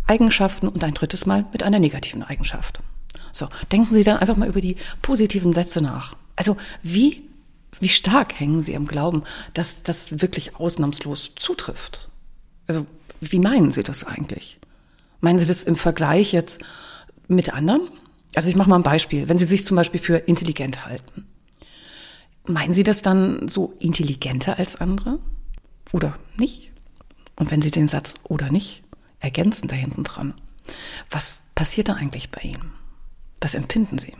Eigenschaften 0.05 0.67
und 0.67 0.83
ein 0.83 0.93
drittes 0.93 1.25
Mal 1.25 1.45
mit 1.51 1.63
einer 1.63 1.79
negativen 1.79 2.21
Eigenschaft. 2.21 2.79
So, 3.31 3.49
denken 3.71 3.93
Sie 3.93 4.03
dann 4.03 4.17
einfach 4.17 4.37
mal 4.37 4.47
über 4.47 4.61
die 4.61 4.77
positiven 5.01 5.53
Sätze 5.53 5.81
nach. 5.81 6.15
Also 6.35 6.55
wie, 6.83 7.23
wie 7.79 7.89
stark 7.89 8.39
hängen 8.39 8.63
Sie 8.63 8.75
am 8.75 8.85
Glauben, 8.85 9.23
dass 9.53 9.81
das 9.81 10.21
wirklich 10.21 10.55
ausnahmslos 10.57 11.33
zutrifft? 11.35 12.09
Also 12.67 12.85
wie 13.21 13.39
meinen 13.39 13.71
Sie 13.71 13.83
das 13.83 14.03
eigentlich? 14.03 14.59
Meinen 15.21 15.39
Sie 15.39 15.45
das 15.45 15.63
im 15.63 15.75
Vergleich 15.75 16.31
jetzt 16.31 16.61
mit 17.27 17.53
anderen? 17.53 17.89
Also 18.35 18.49
ich 18.49 18.55
mache 18.55 18.69
mal 18.69 18.75
ein 18.75 18.83
Beispiel. 18.83 19.29
Wenn 19.29 19.37
Sie 19.37 19.45
sich 19.45 19.65
zum 19.65 19.75
Beispiel 19.77 19.99
für 19.99 20.17
intelligent 20.17 20.85
halten, 20.85 21.25
meinen 22.45 22.73
Sie 22.73 22.83
das 22.83 23.01
dann 23.01 23.47
so 23.47 23.73
intelligenter 23.79 24.59
als 24.59 24.75
andere? 24.75 25.19
Oder 25.91 26.17
nicht? 26.37 26.71
Und 27.35 27.51
wenn 27.51 27.61
Sie 27.61 27.71
den 27.71 27.87
Satz 27.87 28.15
oder 28.23 28.51
nicht 28.51 28.83
ergänzen 29.19 29.67
da 29.67 29.75
hinten 29.75 30.03
dran, 30.03 30.33
was 31.09 31.37
passiert 31.55 31.89
da 31.89 31.93
eigentlich 31.93 32.31
bei 32.31 32.41
Ihnen? 32.41 32.73
Was 33.41 33.55
empfinden 33.55 33.97
Sie? 33.97 34.13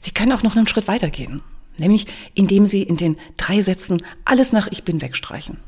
Sie 0.00 0.12
können 0.12 0.32
auch 0.32 0.42
noch 0.42 0.56
einen 0.56 0.66
Schritt 0.66 0.88
weitergehen, 0.88 1.42
nämlich 1.78 2.06
indem 2.34 2.66
Sie 2.66 2.82
in 2.82 2.96
den 2.96 3.16
drei 3.36 3.60
Sätzen 3.60 4.02
alles 4.24 4.52
nach 4.52 4.68
Ich 4.70 4.84
bin 4.84 5.00
wegstreichen. 5.02 5.58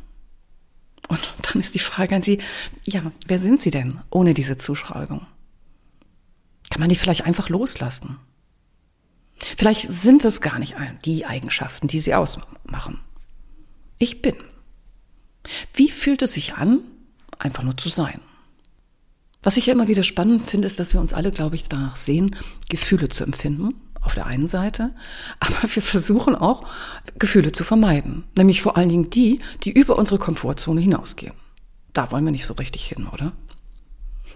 Und 1.09 1.21
dann 1.43 1.61
ist 1.61 1.75
die 1.75 1.81
Frage 1.81 2.17
an 2.17 2.23
Sie, 2.23 2.41
ja, 2.85 3.13
wer 3.27 3.39
sind 3.39 3.61
Sie 3.61 3.71
denn 3.71 4.01
ohne 4.11 4.35
diese 4.35 4.59
Zuschreibung? 4.59 5.27
Kann 6.71 6.81
man 6.81 6.89
die 6.89 6.97
vielleicht 6.97 7.25
einfach 7.25 7.49
loslassen? 7.49 8.19
Vielleicht 9.57 9.93
sind 9.93 10.25
es 10.25 10.41
gar 10.41 10.59
nicht 10.59 10.77
die 11.05 11.27
Eigenschaften, 11.27 11.89
die 11.89 12.01
Sie 12.01 12.15
ausmachen. 12.15 13.01
Ich 13.99 14.23
bin. 14.23 14.35
Wie 15.75 15.91
fühlt 15.91 16.23
es 16.23 16.33
sich 16.33 16.55
an, 16.55 16.81
einfach 17.39 17.63
nur 17.63 17.77
zu 17.77 17.89
sein. 17.89 18.21
Was 19.43 19.57
ich 19.57 19.67
ja 19.67 19.73
immer 19.73 19.89
wieder 19.89 20.03
spannend 20.03 20.49
finde, 20.49 20.67
ist, 20.67 20.81
dass 20.81 20.93
wir 20.93 21.01
uns 21.01 21.13
alle, 21.13 21.31
glaube 21.31 21.57
ich, 21.57 21.69
danach 21.69 21.97
sehen, 21.97 22.35
Gefühle 22.69 23.09
zu 23.09 23.25
empfinden, 23.25 23.75
auf 24.07 24.15
der 24.15 24.27
einen 24.27 24.47
Seite, 24.47 24.95
aber 25.41 25.57
wir 25.63 25.83
versuchen 25.83 26.35
auch, 26.35 26.65
Gefühle 27.19 27.53
zu 27.53 27.65
vermeiden. 27.65 28.25
Nämlich 28.37 28.63
vor 28.63 28.77
allen 28.77 28.89
Dingen 28.89 29.11
die, 29.11 29.41
die 29.65 29.73
über 29.73 29.99
unsere 29.99 30.19
Komfortzone 30.19 30.81
hinausgehen. 30.81 31.35
Da 31.93 32.11
wollen 32.11 32.25
wir 32.25 32.33
nicht 32.33 32.47
so 32.47 32.55
richtig 32.55 32.87
hin, 32.87 33.07
oder? 33.13 33.33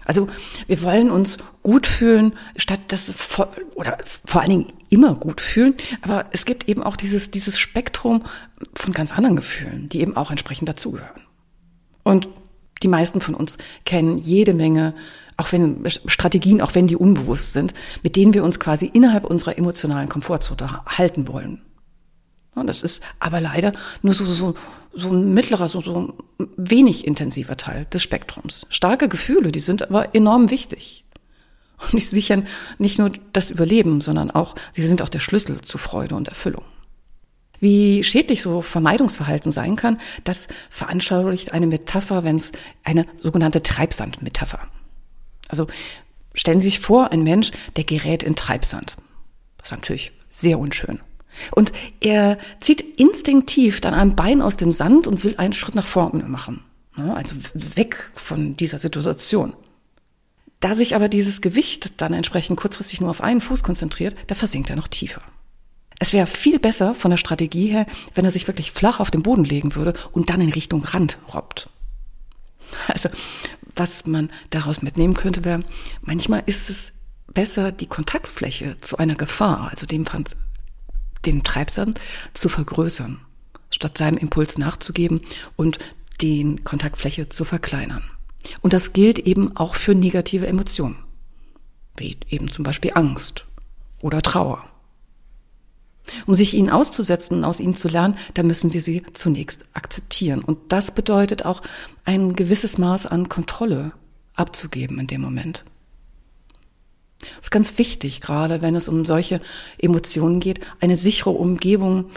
Also 0.05 0.27
wir 0.67 0.81
wollen 0.81 1.11
uns 1.11 1.37
gut 1.61 1.85
fühlen, 1.85 2.33
statt 2.55 2.79
das 2.87 3.11
vor, 3.11 3.53
oder 3.75 3.97
vor 4.25 4.41
allen 4.41 4.49
Dingen 4.49 4.73
immer 4.89 5.13
gut 5.13 5.41
fühlen. 5.41 5.75
Aber 6.01 6.25
es 6.31 6.45
gibt 6.45 6.67
eben 6.67 6.81
auch 6.81 6.95
dieses, 6.95 7.31
dieses 7.31 7.59
Spektrum 7.59 8.23
von 8.73 8.93
ganz 8.93 9.11
anderen 9.11 9.35
Gefühlen, 9.35 9.89
die 9.89 10.01
eben 10.01 10.17
auch 10.17 10.31
entsprechend 10.31 10.67
dazugehören. 10.69 11.21
Und 12.03 12.29
die 12.83 12.87
meisten 12.87 13.21
von 13.21 13.35
uns 13.35 13.57
kennen 13.85 14.17
jede 14.17 14.53
Menge, 14.53 14.93
auch 15.37 15.51
wenn 15.51 15.83
Strategien, 15.89 16.61
auch 16.61 16.75
wenn 16.75 16.87
die 16.87 16.95
unbewusst 16.95 17.53
sind, 17.53 17.73
mit 18.03 18.15
denen 18.15 18.33
wir 18.33 18.43
uns 18.43 18.59
quasi 18.59 18.85
innerhalb 18.85 19.25
unserer 19.25 19.57
emotionalen 19.57 20.09
Komfortzone 20.09 20.85
halten 20.85 21.27
wollen. 21.27 21.61
Und 22.53 22.67
das 22.67 22.83
ist 22.83 23.01
aber 23.19 23.39
leider 23.39 23.71
nur 24.01 24.13
so, 24.13 24.25
so, 24.25 24.55
so 24.93 25.09
ein 25.09 25.33
mittlerer, 25.33 25.69
so, 25.69 25.81
so 25.81 26.13
ein 26.39 26.47
wenig 26.57 27.07
intensiver 27.07 27.57
Teil 27.57 27.85
des 27.85 28.03
Spektrums. 28.03 28.65
Starke 28.69 29.07
Gefühle, 29.07 29.51
die 29.51 29.59
sind 29.59 29.83
aber 29.83 30.13
enorm 30.13 30.49
wichtig. 30.49 31.05
Und 31.79 31.93
die 31.93 31.99
sichern 32.01 32.45
nicht 32.77 32.99
nur 32.99 33.11
das 33.33 33.49
Überleben, 33.49 34.01
sondern 34.01 34.31
auch, 34.31 34.55
sie 34.71 34.85
sind 34.85 35.01
auch 35.01 35.09
der 35.09 35.19
Schlüssel 35.19 35.61
zu 35.61 35.77
Freude 35.77 36.15
und 36.15 36.27
Erfüllung. 36.27 36.63
Wie 37.61 38.03
schädlich 38.03 38.41
so 38.41 38.61
Vermeidungsverhalten 38.61 39.51
sein 39.51 39.77
kann, 39.77 39.99
das 40.25 40.47
veranschaulicht 40.69 41.53
eine 41.53 41.67
Metapher, 41.67 42.25
wenn 42.25 42.35
es 42.35 42.51
eine 42.83 43.05
sogenannte 43.13 43.63
Treibsandmetapher. 43.63 44.59
Also 45.47 45.67
stellen 46.33 46.59
Sie 46.59 46.65
sich 46.69 46.79
vor, 46.79 47.11
ein 47.11 47.23
Mensch, 47.23 47.51
der 47.77 47.83
gerät 47.85 48.23
in 48.23 48.35
Treibsand. 48.35 48.97
Das 49.57 49.67
ist 49.67 49.77
natürlich 49.77 50.11
sehr 50.29 50.59
unschön. 50.59 50.99
Und 51.51 51.71
er 52.01 52.39
zieht 52.59 52.81
instinktiv 52.99 53.79
dann 53.79 53.93
ein 53.93 54.15
Bein 54.15 54.41
aus 54.41 54.57
dem 54.57 54.71
Sand 54.71 55.07
und 55.07 55.23
will 55.23 55.35
einen 55.37 55.53
Schritt 55.53 55.75
nach 55.75 55.85
vorne 55.85 56.23
machen. 56.23 56.63
Also 56.95 57.35
weg 57.53 58.11
von 58.15 58.57
dieser 58.57 58.79
Situation. 58.79 59.53
Da 60.59 60.75
sich 60.75 60.95
aber 60.95 61.09
dieses 61.09 61.41
Gewicht 61.41 62.01
dann 62.01 62.13
entsprechend 62.13 62.59
kurzfristig 62.59 63.01
nur 63.01 63.09
auf 63.09 63.21
einen 63.21 63.41
Fuß 63.41 63.63
konzentriert, 63.63 64.15
da 64.27 64.35
versinkt 64.35 64.69
er 64.69 64.75
noch 64.75 64.87
tiefer. 64.87 65.21
Es 66.01 66.13
wäre 66.13 66.25
viel 66.25 66.57
besser 66.57 66.95
von 66.95 67.11
der 67.11 67.17
Strategie 67.17 67.67
her, 67.67 67.85
wenn 68.15 68.25
er 68.25 68.31
sich 68.31 68.47
wirklich 68.47 68.71
flach 68.71 68.99
auf 68.99 69.11
den 69.11 69.21
Boden 69.21 69.45
legen 69.45 69.75
würde 69.75 69.93
und 70.11 70.31
dann 70.31 70.41
in 70.41 70.51
Richtung 70.51 70.83
Rand 70.83 71.19
robbt. 71.31 71.69
Also, 72.87 73.09
was 73.75 74.07
man 74.07 74.31
daraus 74.49 74.81
mitnehmen 74.81 75.13
könnte, 75.13 75.45
wäre, 75.45 75.59
manchmal 76.01 76.41
ist 76.47 76.71
es 76.71 76.91
besser, 77.31 77.71
die 77.71 77.85
Kontaktfläche 77.85 78.77
zu 78.81 78.97
einer 78.97 79.13
Gefahr, 79.13 79.69
also 79.69 79.85
dem 79.85 80.05
den 81.23 81.43
Treibsand, 81.43 82.01
zu 82.33 82.49
vergrößern, 82.49 83.19
statt 83.69 83.99
seinem 83.99 84.17
Impuls 84.17 84.57
nachzugeben 84.57 85.21
und 85.55 85.77
den 86.19 86.63
Kontaktfläche 86.63 87.27
zu 87.27 87.45
verkleinern. 87.45 88.09
Und 88.61 88.73
das 88.73 88.93
gilt 88.93 89.19
eben 89.19 89.55
auch 89.55 89.75
für 89.75 89.93
negative 89.93 90.47
Emotionen, 90.47 90.97
wie 91.95 92.17
eben 92.27 92.49
zum 92.49 92.63
Beispiel 92.63 92.93
Angst 92.95 93.45
oder 94.01 94.23
Trauer. 94.23 94.70
Um 96.25 96.33
sich 96.33 96.53
ihnen 96.53 96.69
auszusetzen 96.69 97.37
und 97.37 97.43
aus 97.43 97.59
ihnen 97.59 97.75
zu 97.75 97.87
lernen, 97.87 98.15
da 98.33 98.43
müssen 98.43 98.73
wir 98.73 98.81
sie 98.81 99.03
zunächst 99.13 99.65
akzeptieren. 99.73 100.41
Und 100.41 100.57
das 100.69 100.91
bedeutet 100.91 101.45
auch 101.45 101.61
ein 102.05 102.33
gewisses 102.33 102.77
Maß 102.77 103.05
an 103.05 103.29
Kontrolle 103.29 103.91
abzugeben 104.35 104.99
in 104.99 105.07
dem 105.07 105.21
Moment. 105.21 105.63
Das 107.19 107.47
ist 107.47 107.51
ganz 107.51 107.77
wichtig, 107.77 108.21
gerade 108.21 108.61
wenn 108.61 108.75
es 108.75 108.87
um 108.89 109.05
solche 109.05 109.41
Emotionen 109.77 110.39
geht, 110.39 110.59
eine 110.79 110.97
sichere 110.97 111.29
Umgebung 111.31 112.09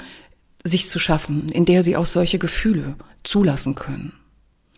sich 0.64 0.88
zu 0.88 0.98
schaffen, 0.98 1.50
in 1.50 1.66
der 1.66 1.82
sie 1.82 1.96
auch 1.96 2.06
solche 2.06 2.38
Gefühle 2.38 2.96
zulassen 3.22 3.74
können. 3.74 4.12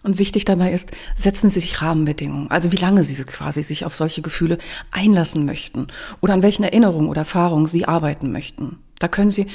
Und 0.03 0.19
wichtig 0.19 0.45
dabei 0.45 0.73
ist, 0.73 0.93
setzen 1.19 1.51
Sie 1.51 1.59
sich 1.59 1.83
Rahmenbedingungen, 1.83 2.49
also 2.49 2.71
wie 2.71 2.77
lange 2.77 3.03
Sie 3.03 3.21
quasi 3.25 3.65
sich 3.65 3.85
auf 3.85 3.97
solche 3.97 4.23
Gefühle 4.23 4.59
einlassen 4.93 5.45
möchten 5.45 5.89
oder 6.21 6.33
an 6.33 6.43
welchen 6.43 6.63
Erinnerungen 6.63 7.09
oder 7.09 7.23
Erfahrungen 7.23 7.67
Sie 7.67 7.87
arbeiten 7.87 8.31
möchten. 8.31 8.79
Da 8.99 9.09
können 9.09 9.31
Sie 9.31 9.47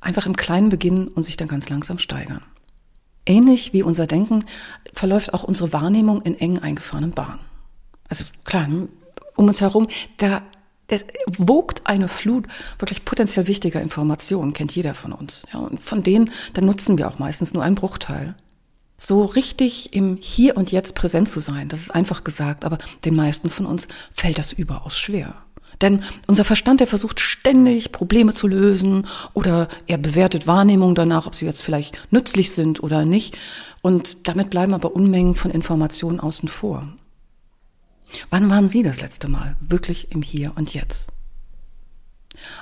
einfach 0.00 0.26
im 0.26 0.36
Kleinen 0.36 0.68
beginnen 0.68 1.08
und 1.08 1.24
sich 1.24 1.36
dann 1.36 1.48
ganz 1.48 1.68
langsam 1.68 1.98
steigern. 1.98 2.42
Ähnlich 3.26 3.72
wie 3.72 3.82
unser 3.82 4.06
Denken 4.06 4.44
verläuft 4.94 5.34
auch 5.34 5.44
unsere 5.44 5.72
Wahrnehmung 5.72 6.22
in 6.22 6.34
eng 6.38 6.58
eingefahrenen 6.58 7.12
Bahnen. 7.12 7.40
Also 8.08 8.24
klar, 8.44 8.66
um 9.36 9.46
uns 9.46 9.60
herum, 9.60 9.88
da 10.16 10.42
es 10.88 11.04
wogt 11.38 11.86
eine 11.86 12.08
Flut 12.08 12.46
wirklich 12.78 13.04
potenziell 13.04 13.46
wichtiger 13.46 13.80
Informationen, 13.80 14.52
kennt 14.52 14.74
jeder 14.74 14.94
von 14.94 15.12
uns. 15.12 15.46
Ja, 15.52 15.60
und 15.60 15.80
von 15.80 16.02
denen, 16.02 16.30
dann 16.54 16.66
nutzen 16.66 16.98
wir 16.98 17.08
auch 17.08 17.18
meistens 17.18 17.54
nur 17.54 17.62
einen 17.62 17.76
Bruchteil. 17.76 18.34
So 18.98 19.24
richtig 19.24 19.94
im 19.94 20.18
Hier 20.20 20.56
und 20.56 20.72
Jetzt 20.72 20.94
präsent 20.94 21.28
zu 21.28 21.40
sein, 21.40 21.68
das 21.68 21.80
ist 21.80 21.90
einfach 21.90 22.24
gesagt, 22.24 22.64
aber 22.64 22.78
den 23.04 23.14
meisten 23.14 23.48
von 23.48 23.66
uns 23.66 23.88
fällt 24.12 24.38
das 24.38 24.52
überaus 24.52 24.98
schwer. 24.98 25.34
Denn 25.80 26.02
unser 26.26 26.44
Verstand, 26.44 26.80
der 26.80 26.86
versucht 26.86 27.20
ständig 27.20 27.92
Probleme 27.92 28.34
zu 28.34 28.46
lösen 28.46 29.06
oder 29.32 29.68
er 29.86 29.98
bewertet 29.98 30.46
Wahrnehmungen 30.46 30.94
danach, 30.94 31.26
ob 31.26 31.34
sie 31.34 31.46
jetzt 31.46 31.62
vielleicht 31.62 31.96
nützlich 32.12 32.52
sind 32.52 32.82
oder 32.82 33.04
nicht. 33.04 33.36
Und 33.82 34.28
damit 34.28 34.50
bleiben 34.50 34.74
aber 34.74 34.94
Unmengen 34.94 35.34
von 35.34 35.50
Informationen 35.50 36.20
außen 36.20 36.48
vor. 36.48 36.86
Wann 38.28 38.50
waren 38.50 38.68
Sie 38.68 38.82
das 38.82 39.00
letzte 39.00 39.28
Mal 39.28 39.56
wirklich 39.60 40.10
im 40.10 40.22
Hier 40.22 40.52
und 40.56 40.74
Jetzt? 40.74 41.08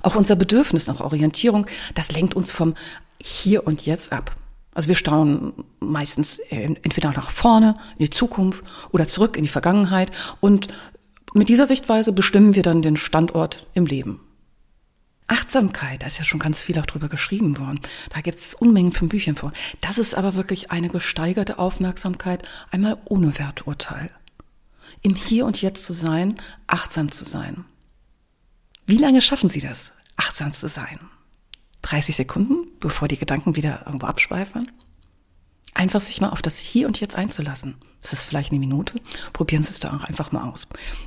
Auch 0.02 0.14
unser 0.14 0.37
Bedürfnis 0.37 0.87
nach 0.87 1.00
Orientierung, 1.00 1.66
das 1.94 2.12
lenkt 2.12 2.34
uns 2.34 2.50
vom 2.50 2.75
Hier 3.22 3.66
und 3.66 3.87
Jetzt 3.87 4.12
ab. 4.12 4.34
Also 4.75 4.88
wir 4.88 4.94
staunen 4.94 5.52
meistens 5.80 6.38
entweder 6.50 7.10
nach 7.10 7.30
vorne, 7.30 7.75
in 7.98 8.04
die 8.04 8.10
Zukunft 8.10 8.62
oder 8.92 9.08
zurück 9.08 9.37
in 9.37 9.42
die 9.42 9.48
Vergangenheit 9.48 10.12
und 10.40 10.68
mit 11.35 11.49
dieser 11.49 11.66
Sichtweise 11.66 12.12
bestimmen 12.12 12.54
wir 12.54 12.62
dann 12.62 12.82
den 12.82 12.97
Standort 12.97 13.66
im 13.75 13.87
Leben. 13.87 14.20
Achtsamkeit, 15.26 16.02
da 16.02 16.06
ist 16.06 16.18
ja 16.18 16.25
schon 16.25 16.40
ganz 16.40 16.62
viel 16.62 16.78
auch 16.78 16.87
drüber 16.87 17.08
geschrieben 17.08 17.58
worden. 17.58 17.80
Da 18.11 18.23
gibt 18.23 18.38
es 18.38 18.54
Unmengen 18.54 18.92
von 18.92 19.11
Büchern 19.11 19.37
vor. 19.37 19.52
Das 19.82 19.99
ist 19.99 20.14
aber 20.14 20.35
wirklich 20.35 20.70
eine 20.70 20.88
gesteigerte 20.88 21.58
Aufmerksamkeit, 21.58 22.49
einmal 22.70 22.97
ohne 23.04 23.38
Werturteil. 23.38 24.11
Im 25.02 25.14
Hier 25.14 25.44
und 25.44 25.61
Jetzt 25.61 25.85
zu 25.85 25.92
sein, 25.92 26.37
achtsam 26.66 27.12
zu 27.12 27.25
sein. 27.25 27.66
Wie 28.87 28.97
lange 28.97 29.20
schaffen 29.20 29.50
Sie 29.50 29.61
das, 29.61 29.92
achtsam 30.16 30.54
zu 30.54 30.66
sein? 30.66 30.99
30 31.82 32.16
Sekunden, 32.16 32.70
bevor 32.80 33.06
die 33.06 33.18
Gedanken 33.18 33.54
wieder 33.54 33.82
irgendwo 33.85 34.06
abschweifen? 34.06 34.73
Einfach 35.75 36.00
sich 36.00 36.20
mal 36.20 36.30
auf 36.30 36.42
das 36.42 36.58
Hier 36.58 36.87
und 36.87 37.00
Jetzt 37.00 37.16
einzulassen. 37.16 37.76
Das 38.00 38.12
ist 38.12 38.22
vielleicht 38.22 38.52
eine 38.52 38.60
Minute. 38.60 38.94
Probieren 39.32 39.62
Sie 39.62 39.72
es 39.72 39.80
da 39.80 39.94
auch 39.94 40.04
einfach 40.04 40.32
mal 40.32 40.48
aus. 40.48 40.66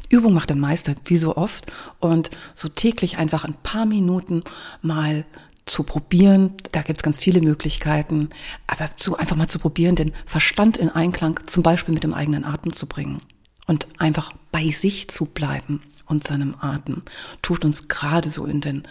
Übung 0.09 0.33
macht 0.33 0.49
den 0.49 0.59
Meister, 0.59 0.95
wie 1.05 1.17
so 1.17 1.35
oft. 1.35 1.71
Und 1.99 2.29
so 2.53 2.69
täglich 2.69 3.17
einfach 3.17 3.45
ein 3.45 3.55
paar 3.63 3.85
Minuten 3.85 4.43
mal 4.81 5.25
zu 5.65 5.83
probieren. 5.83 6.53
Da 6.71 6.81
gibt 6.81 6.99
es 6.99 7.03
ganz 7.03 7.19
viele 7.19 7.41
Möglichkeiten. 7.41 8.29
Aber 8.67 8.89
so 8.97 9.15
einfach 9.15 9.35
mal 9.35 9.47
zu 9.47 9.59
probieren, 9.59 9.95
den 9.95 10.13
Verstand 10.25 10.77
in 10.77 10.89
Einklang 10.89 11.39
zum 11.47 11.63
Beispiel 11.63 11.93
mit 11.93 12.03
dem 12.03 12.13
eigenen 12.13 12.43
Atem 12.43 12.73
zu 12.73 12.87
bringen. 12.87 13.21
Und 13.67 13.87
einfach 13.99 14.31
bei 14.51 14.69
sich 14.69 15.09
zu 15.09 15.25
bleiben 15.25 15.81
und 16.07 16.27
seinem 16.27 16.55
Atem 16.59 17.03
tut 17.41 17.63
uns 17.63 17.87
gerade 17.87 18.29
so 18.29 18.45
in 18.45 18.59
den 18.59 18.83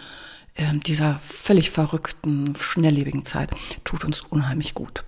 äh, 0.55 0.75
dieser 0.77 1.19
völlig 1.19 1.69
verrückten, 1.69 2.55
schnelllebigen 2.55 3.25
Zeit, 3.25 3.51
tut 3.83 4.03
uns 4.03 4.21
unheimlich 4.21 4.73
gut. 4.73 5.03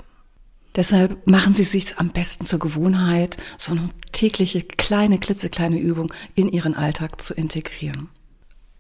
Deshalb 0.76 1.28
machen 1.28 1.54
Sie 1.54 1.64
sich 1.64 2.00
am 2.00 2.10
besten 2.10 2.46
zur 2.46 2.58
Gewohnheit, 2.58 3.38
so 3.58 3.74
eine 3.74 3.90
tägliche 4.12 4.64
kleine, 4.64 5.20
klitzekleine 5.20 5.78
Übung 5.78 6.12
in 6.34 6.50
Ihren 6.50 6.74
Alltag 6.74 7.22
zu 7.22 7.36
integrieren. 7.36 8.10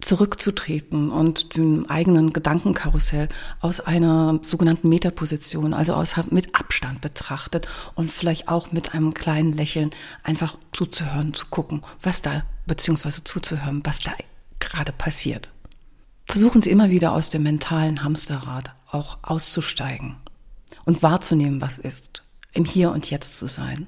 Zurückzutreten 0.01 1.11
und 1.11 1.55
dem 1.55 1.85
eigenen 1.85 2.33
Gedankenkarussell 2.33 3.29
aus 3.61 3.79
einer 3.79 4.39
sogenannten 4.41 4.89
Metaposition, 4.89 5.75
also 5.75 5.93
aus, 5.93 6.15
mit 6.31 6.55
Abstand 6.55 6.99
betrachtet 7.01 7.67
und 7.93 8.11
vielleicht 8.11 8.47
auch 8.47 8.71
mit 8.71 8.95
einem 8.95 9.13
kleinen 9.13 9.53
Lächeln 9.53 9.91
einfach 10.23 10.57
zuzuhören, 10.73 11.35
zu 11.35 11.45
gucken, 11.45 11.81
was 12.01 12.23
da, 12.23 12.43
beziehungsweise 12.65 13.23
zuzuhören, 13.23 13.81
was 13.83 13.99
da 13.99 14.11
gerade 14.59 14.91
passiert. 14.91 15.51
Versuchen 16.25 16.63
Sie 16.63 16.71
immer 16.71 16.89
wieder 16.89 17.13
aus 17.13 17.29
dem 17.29 17.43
mentalen 17.43 18.03
Hamsterrad 18.03 18.73
auch 18.89 19.19
auszusteigen 19.21 20.15
und 20.85 21.03
wahrzunehmen, 21.03 21.61
was 21.61 21.79
ist, 21.79 22.23
im 22.53 22.65
Hier 22.65 22.91
und 22.91 23.09
Jetzt 23.09 23.35
zu 23.35 23.47
sein. 23.47 23.87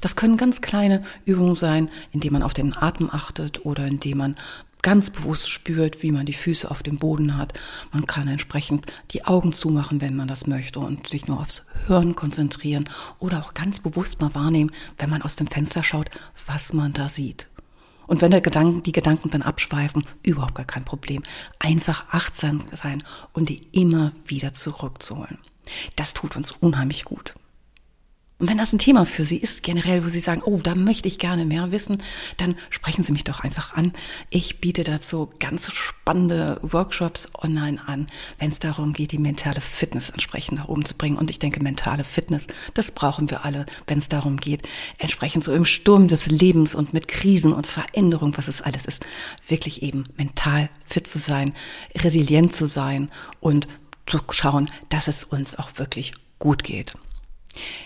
Das 0.00 0.16
können 0.16 0.36
ganz 0.36 0.60
kleine 0.60 1.04
Übungen 1.24 1.54
sein, 1.54 1.90
indem 2.12 2.34
man 2.34 2.42
auf 2.42 2.54
den 2.54 2.76
Atem 2.76 3.10
achtet 3.10 3.64
oder 3.64 3.86
indem 3.86 4.18
man 4.18 4.36
ganz 4.82 5.10
bewusst 5.10 5.50
spürt, 5.50 6.02
wie 6.02 6.12
man 6.12 6.26
die 6.26 6.32
Füße 6.32 6.70
auf 6.70 6.82
dem 6.82 6.96
Boden 6.96 7.36
hat. 7.36 7.54
Man 7.92 8.06
kann 8.06 8.28
entsprechend 8.28 8.86
die 9.10 9.24
Augen 9.24 9.52
zumachen, 9.52 10.00
wenn 10.00 10.14
man 10.14 10.28
das 10.28 10.46
möchte 10.46 10.78
und 10.78 11.08
sich 11.08 11.26
nur 11.26 11.40
aufs 11.40 11.64
Hören 11.86 12.14
konzentrieren 12.14 12.84
oder 13.18 13.40
auch 13.40 13.54
ganz 13.54 13.80
bewusst 13.80 14.20
mal 14.20 14.34
wahrnehmen, 14.34 14.70
wenn 14.98 15.10
man 15.10 15.22
aus 15.22 15.36
dem 15.36 15.48
Fenster 15.48 15.82
schaut, 15.82 16.10
was 16.46 16.72
man 16.72 16.92
da 16.92 17.08
sieht. 17.08 17.48
Und 18.06 18.20
wenn 18.20 18.30
der 18.30 18.40
Gedanken, 18.40 18.84
die 18.84 18.92
Gedanken 18.92 19.30
dann 19.30 19.42
abschweifen, 19.42 20.04
überhaupt 20.22 20.54
gar 20.54 20.64
kein 20.64 20.84
Problem. 20.84 21.24
Einfach 21.58 22.04
achtsam 22.12 22.62
sein 22.72 23.02
und 23.32 23.48
die 23.48 23.62
immer 23.72 24.12
wieder 24.26 24.54
zurückzuholen. 24.54 25.38
Das 25.96 26.14
tut 26.14 26.36
uns 26.36 26.52
unheimlich 26.52 27.04
gut. 27.04 27.34
Und 28.38 28.50
wenn 28.50 28.58
das 28.58 28.70
ein 28.74 28.78
Thema 28.78 29.06
für 29.06 29.24
Sie 29.24 29.38
ist, 29.38 29.62
generell, 29.62 30.04
wo 30.04 30.08
Sie 30.08 30.20
sagen, 30.20 30.42
oh, 30.44 30.60
da 30.62 30.74
möchte 30.74 31.08
ich 31.08 31.18
gerne 31.18 31.46
mehr 31.46 31.72
wissen, 31.72 32.02
dann 32.36 32.54
sprechen 32.68 33.02
Sie 33.02 33.12
mich 33.12 33.24
doch 33.24 33.40
einfach 33.40 33.72
an. 33.72 33.94
Ich 34.28 34.60
biete 34.60 34.84
dazu 34.84 35.30
ganz 35.38 35.72
spannende 35.72 36.58
Workshops 36.60 37.30
online 37.38 37.80
an, 37.86 38.08
wenn 38.38 38.50
es 38.50 38.58
darum 38.58 38.92
geht, 38.92 39.12
die 39.12 39.18
mentale 39.18 39.62
Fitness 39.62 40.10
entsprechend 40.10 40.58
nach 40.58 40.68
oben 40.68 40.84
zu 40.84 40.94
bringen. 40.94 41.16
Und 41.16 41.30
ich 41.30 41.38
denke, 41.38 41.62
mentale 41.62 42.04
Fitness, 42.04 42.46
das 42.74 42.92
brauchen 42.92 43.30
wir 43.30 43.46
alle, 43.46 43.64
wenn 43.86 44.00
es 44.00 44.10
darum 44.10 44.36
geht, 44.36 44.68
entsprechend 44.98 45.42
so 45.42 45.54
im 45.54 45.64
Sturm 45.64 46.06
des 46.06 46.26
Lebens 46.26 46.74
und 46.74 46.92
mit 46.92 47.08
Krisen 47.08 47.54
und 47.54 47.66
Veränderung, 47.66 48.36
was 48.36 48.48
es 48.48 48.60
alles 48.60 48.84
ist, 48.84 49.06
wirklich 49.48 49.80
eben 49.82 50.04
mental 50.18 50.68
fit 50.84 51.06
zu 51.06 51.18
sein, 51.18 51.54
resilient 51.94 52.54
zu 52.54 52.66
sein 52.66 53.10
und 53.40 53.66
zu 54.06 54.18
schauen, 54.30 54.70
dass 54.88 55.08
es 55.08 55.24
uns 55.24 55.58
auch 55.58 55.70
wirklich 55.76 56.14
gut 56.38 56.62
geht. 56.62 56.94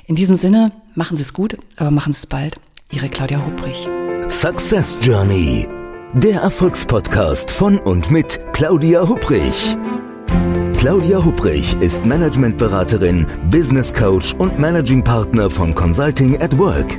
In 0.07 0.17
diesem 0.17 0.37
Sinne, 0.37 0.73
machen 0.95 1.17
Sie 1.17 1.23
es 1.23 1.33
gut, 1.33 1.57
aber 1.77 1.91
machen 1.91 2.13
Sie 2.13 2.19
es 2.19 2.27
bald. 2.27 2.61
Ihre 2.91 3.09
Claudia 3.09 3.45
Hubrich. 3.45 3.89
Success 4.29 4.97
Journey. 5.01 5.69
Der 6.15 6.41
Erfolgspodcast 6.41 7.51
von 7.51 7.79
und 7.79 8.11
mit 8.11 8.41
Claudia 8.53 9.09
Hubrich. 9.09 9.77
Claudia 10.77 11.25
Hubrich 11.25 11.77
ist 11.81 12.05
Managementberaterin, 12.05 13.27
Business 13.51 13.93
Coach 13.93 14.35
und 14.39 14.59
Managing 14.59 15.05
Partner 15.05 15.49
von 15.49 15.75
Consulting 15.75 16.41
at 16.41 16.57
Work. 16.59 16.99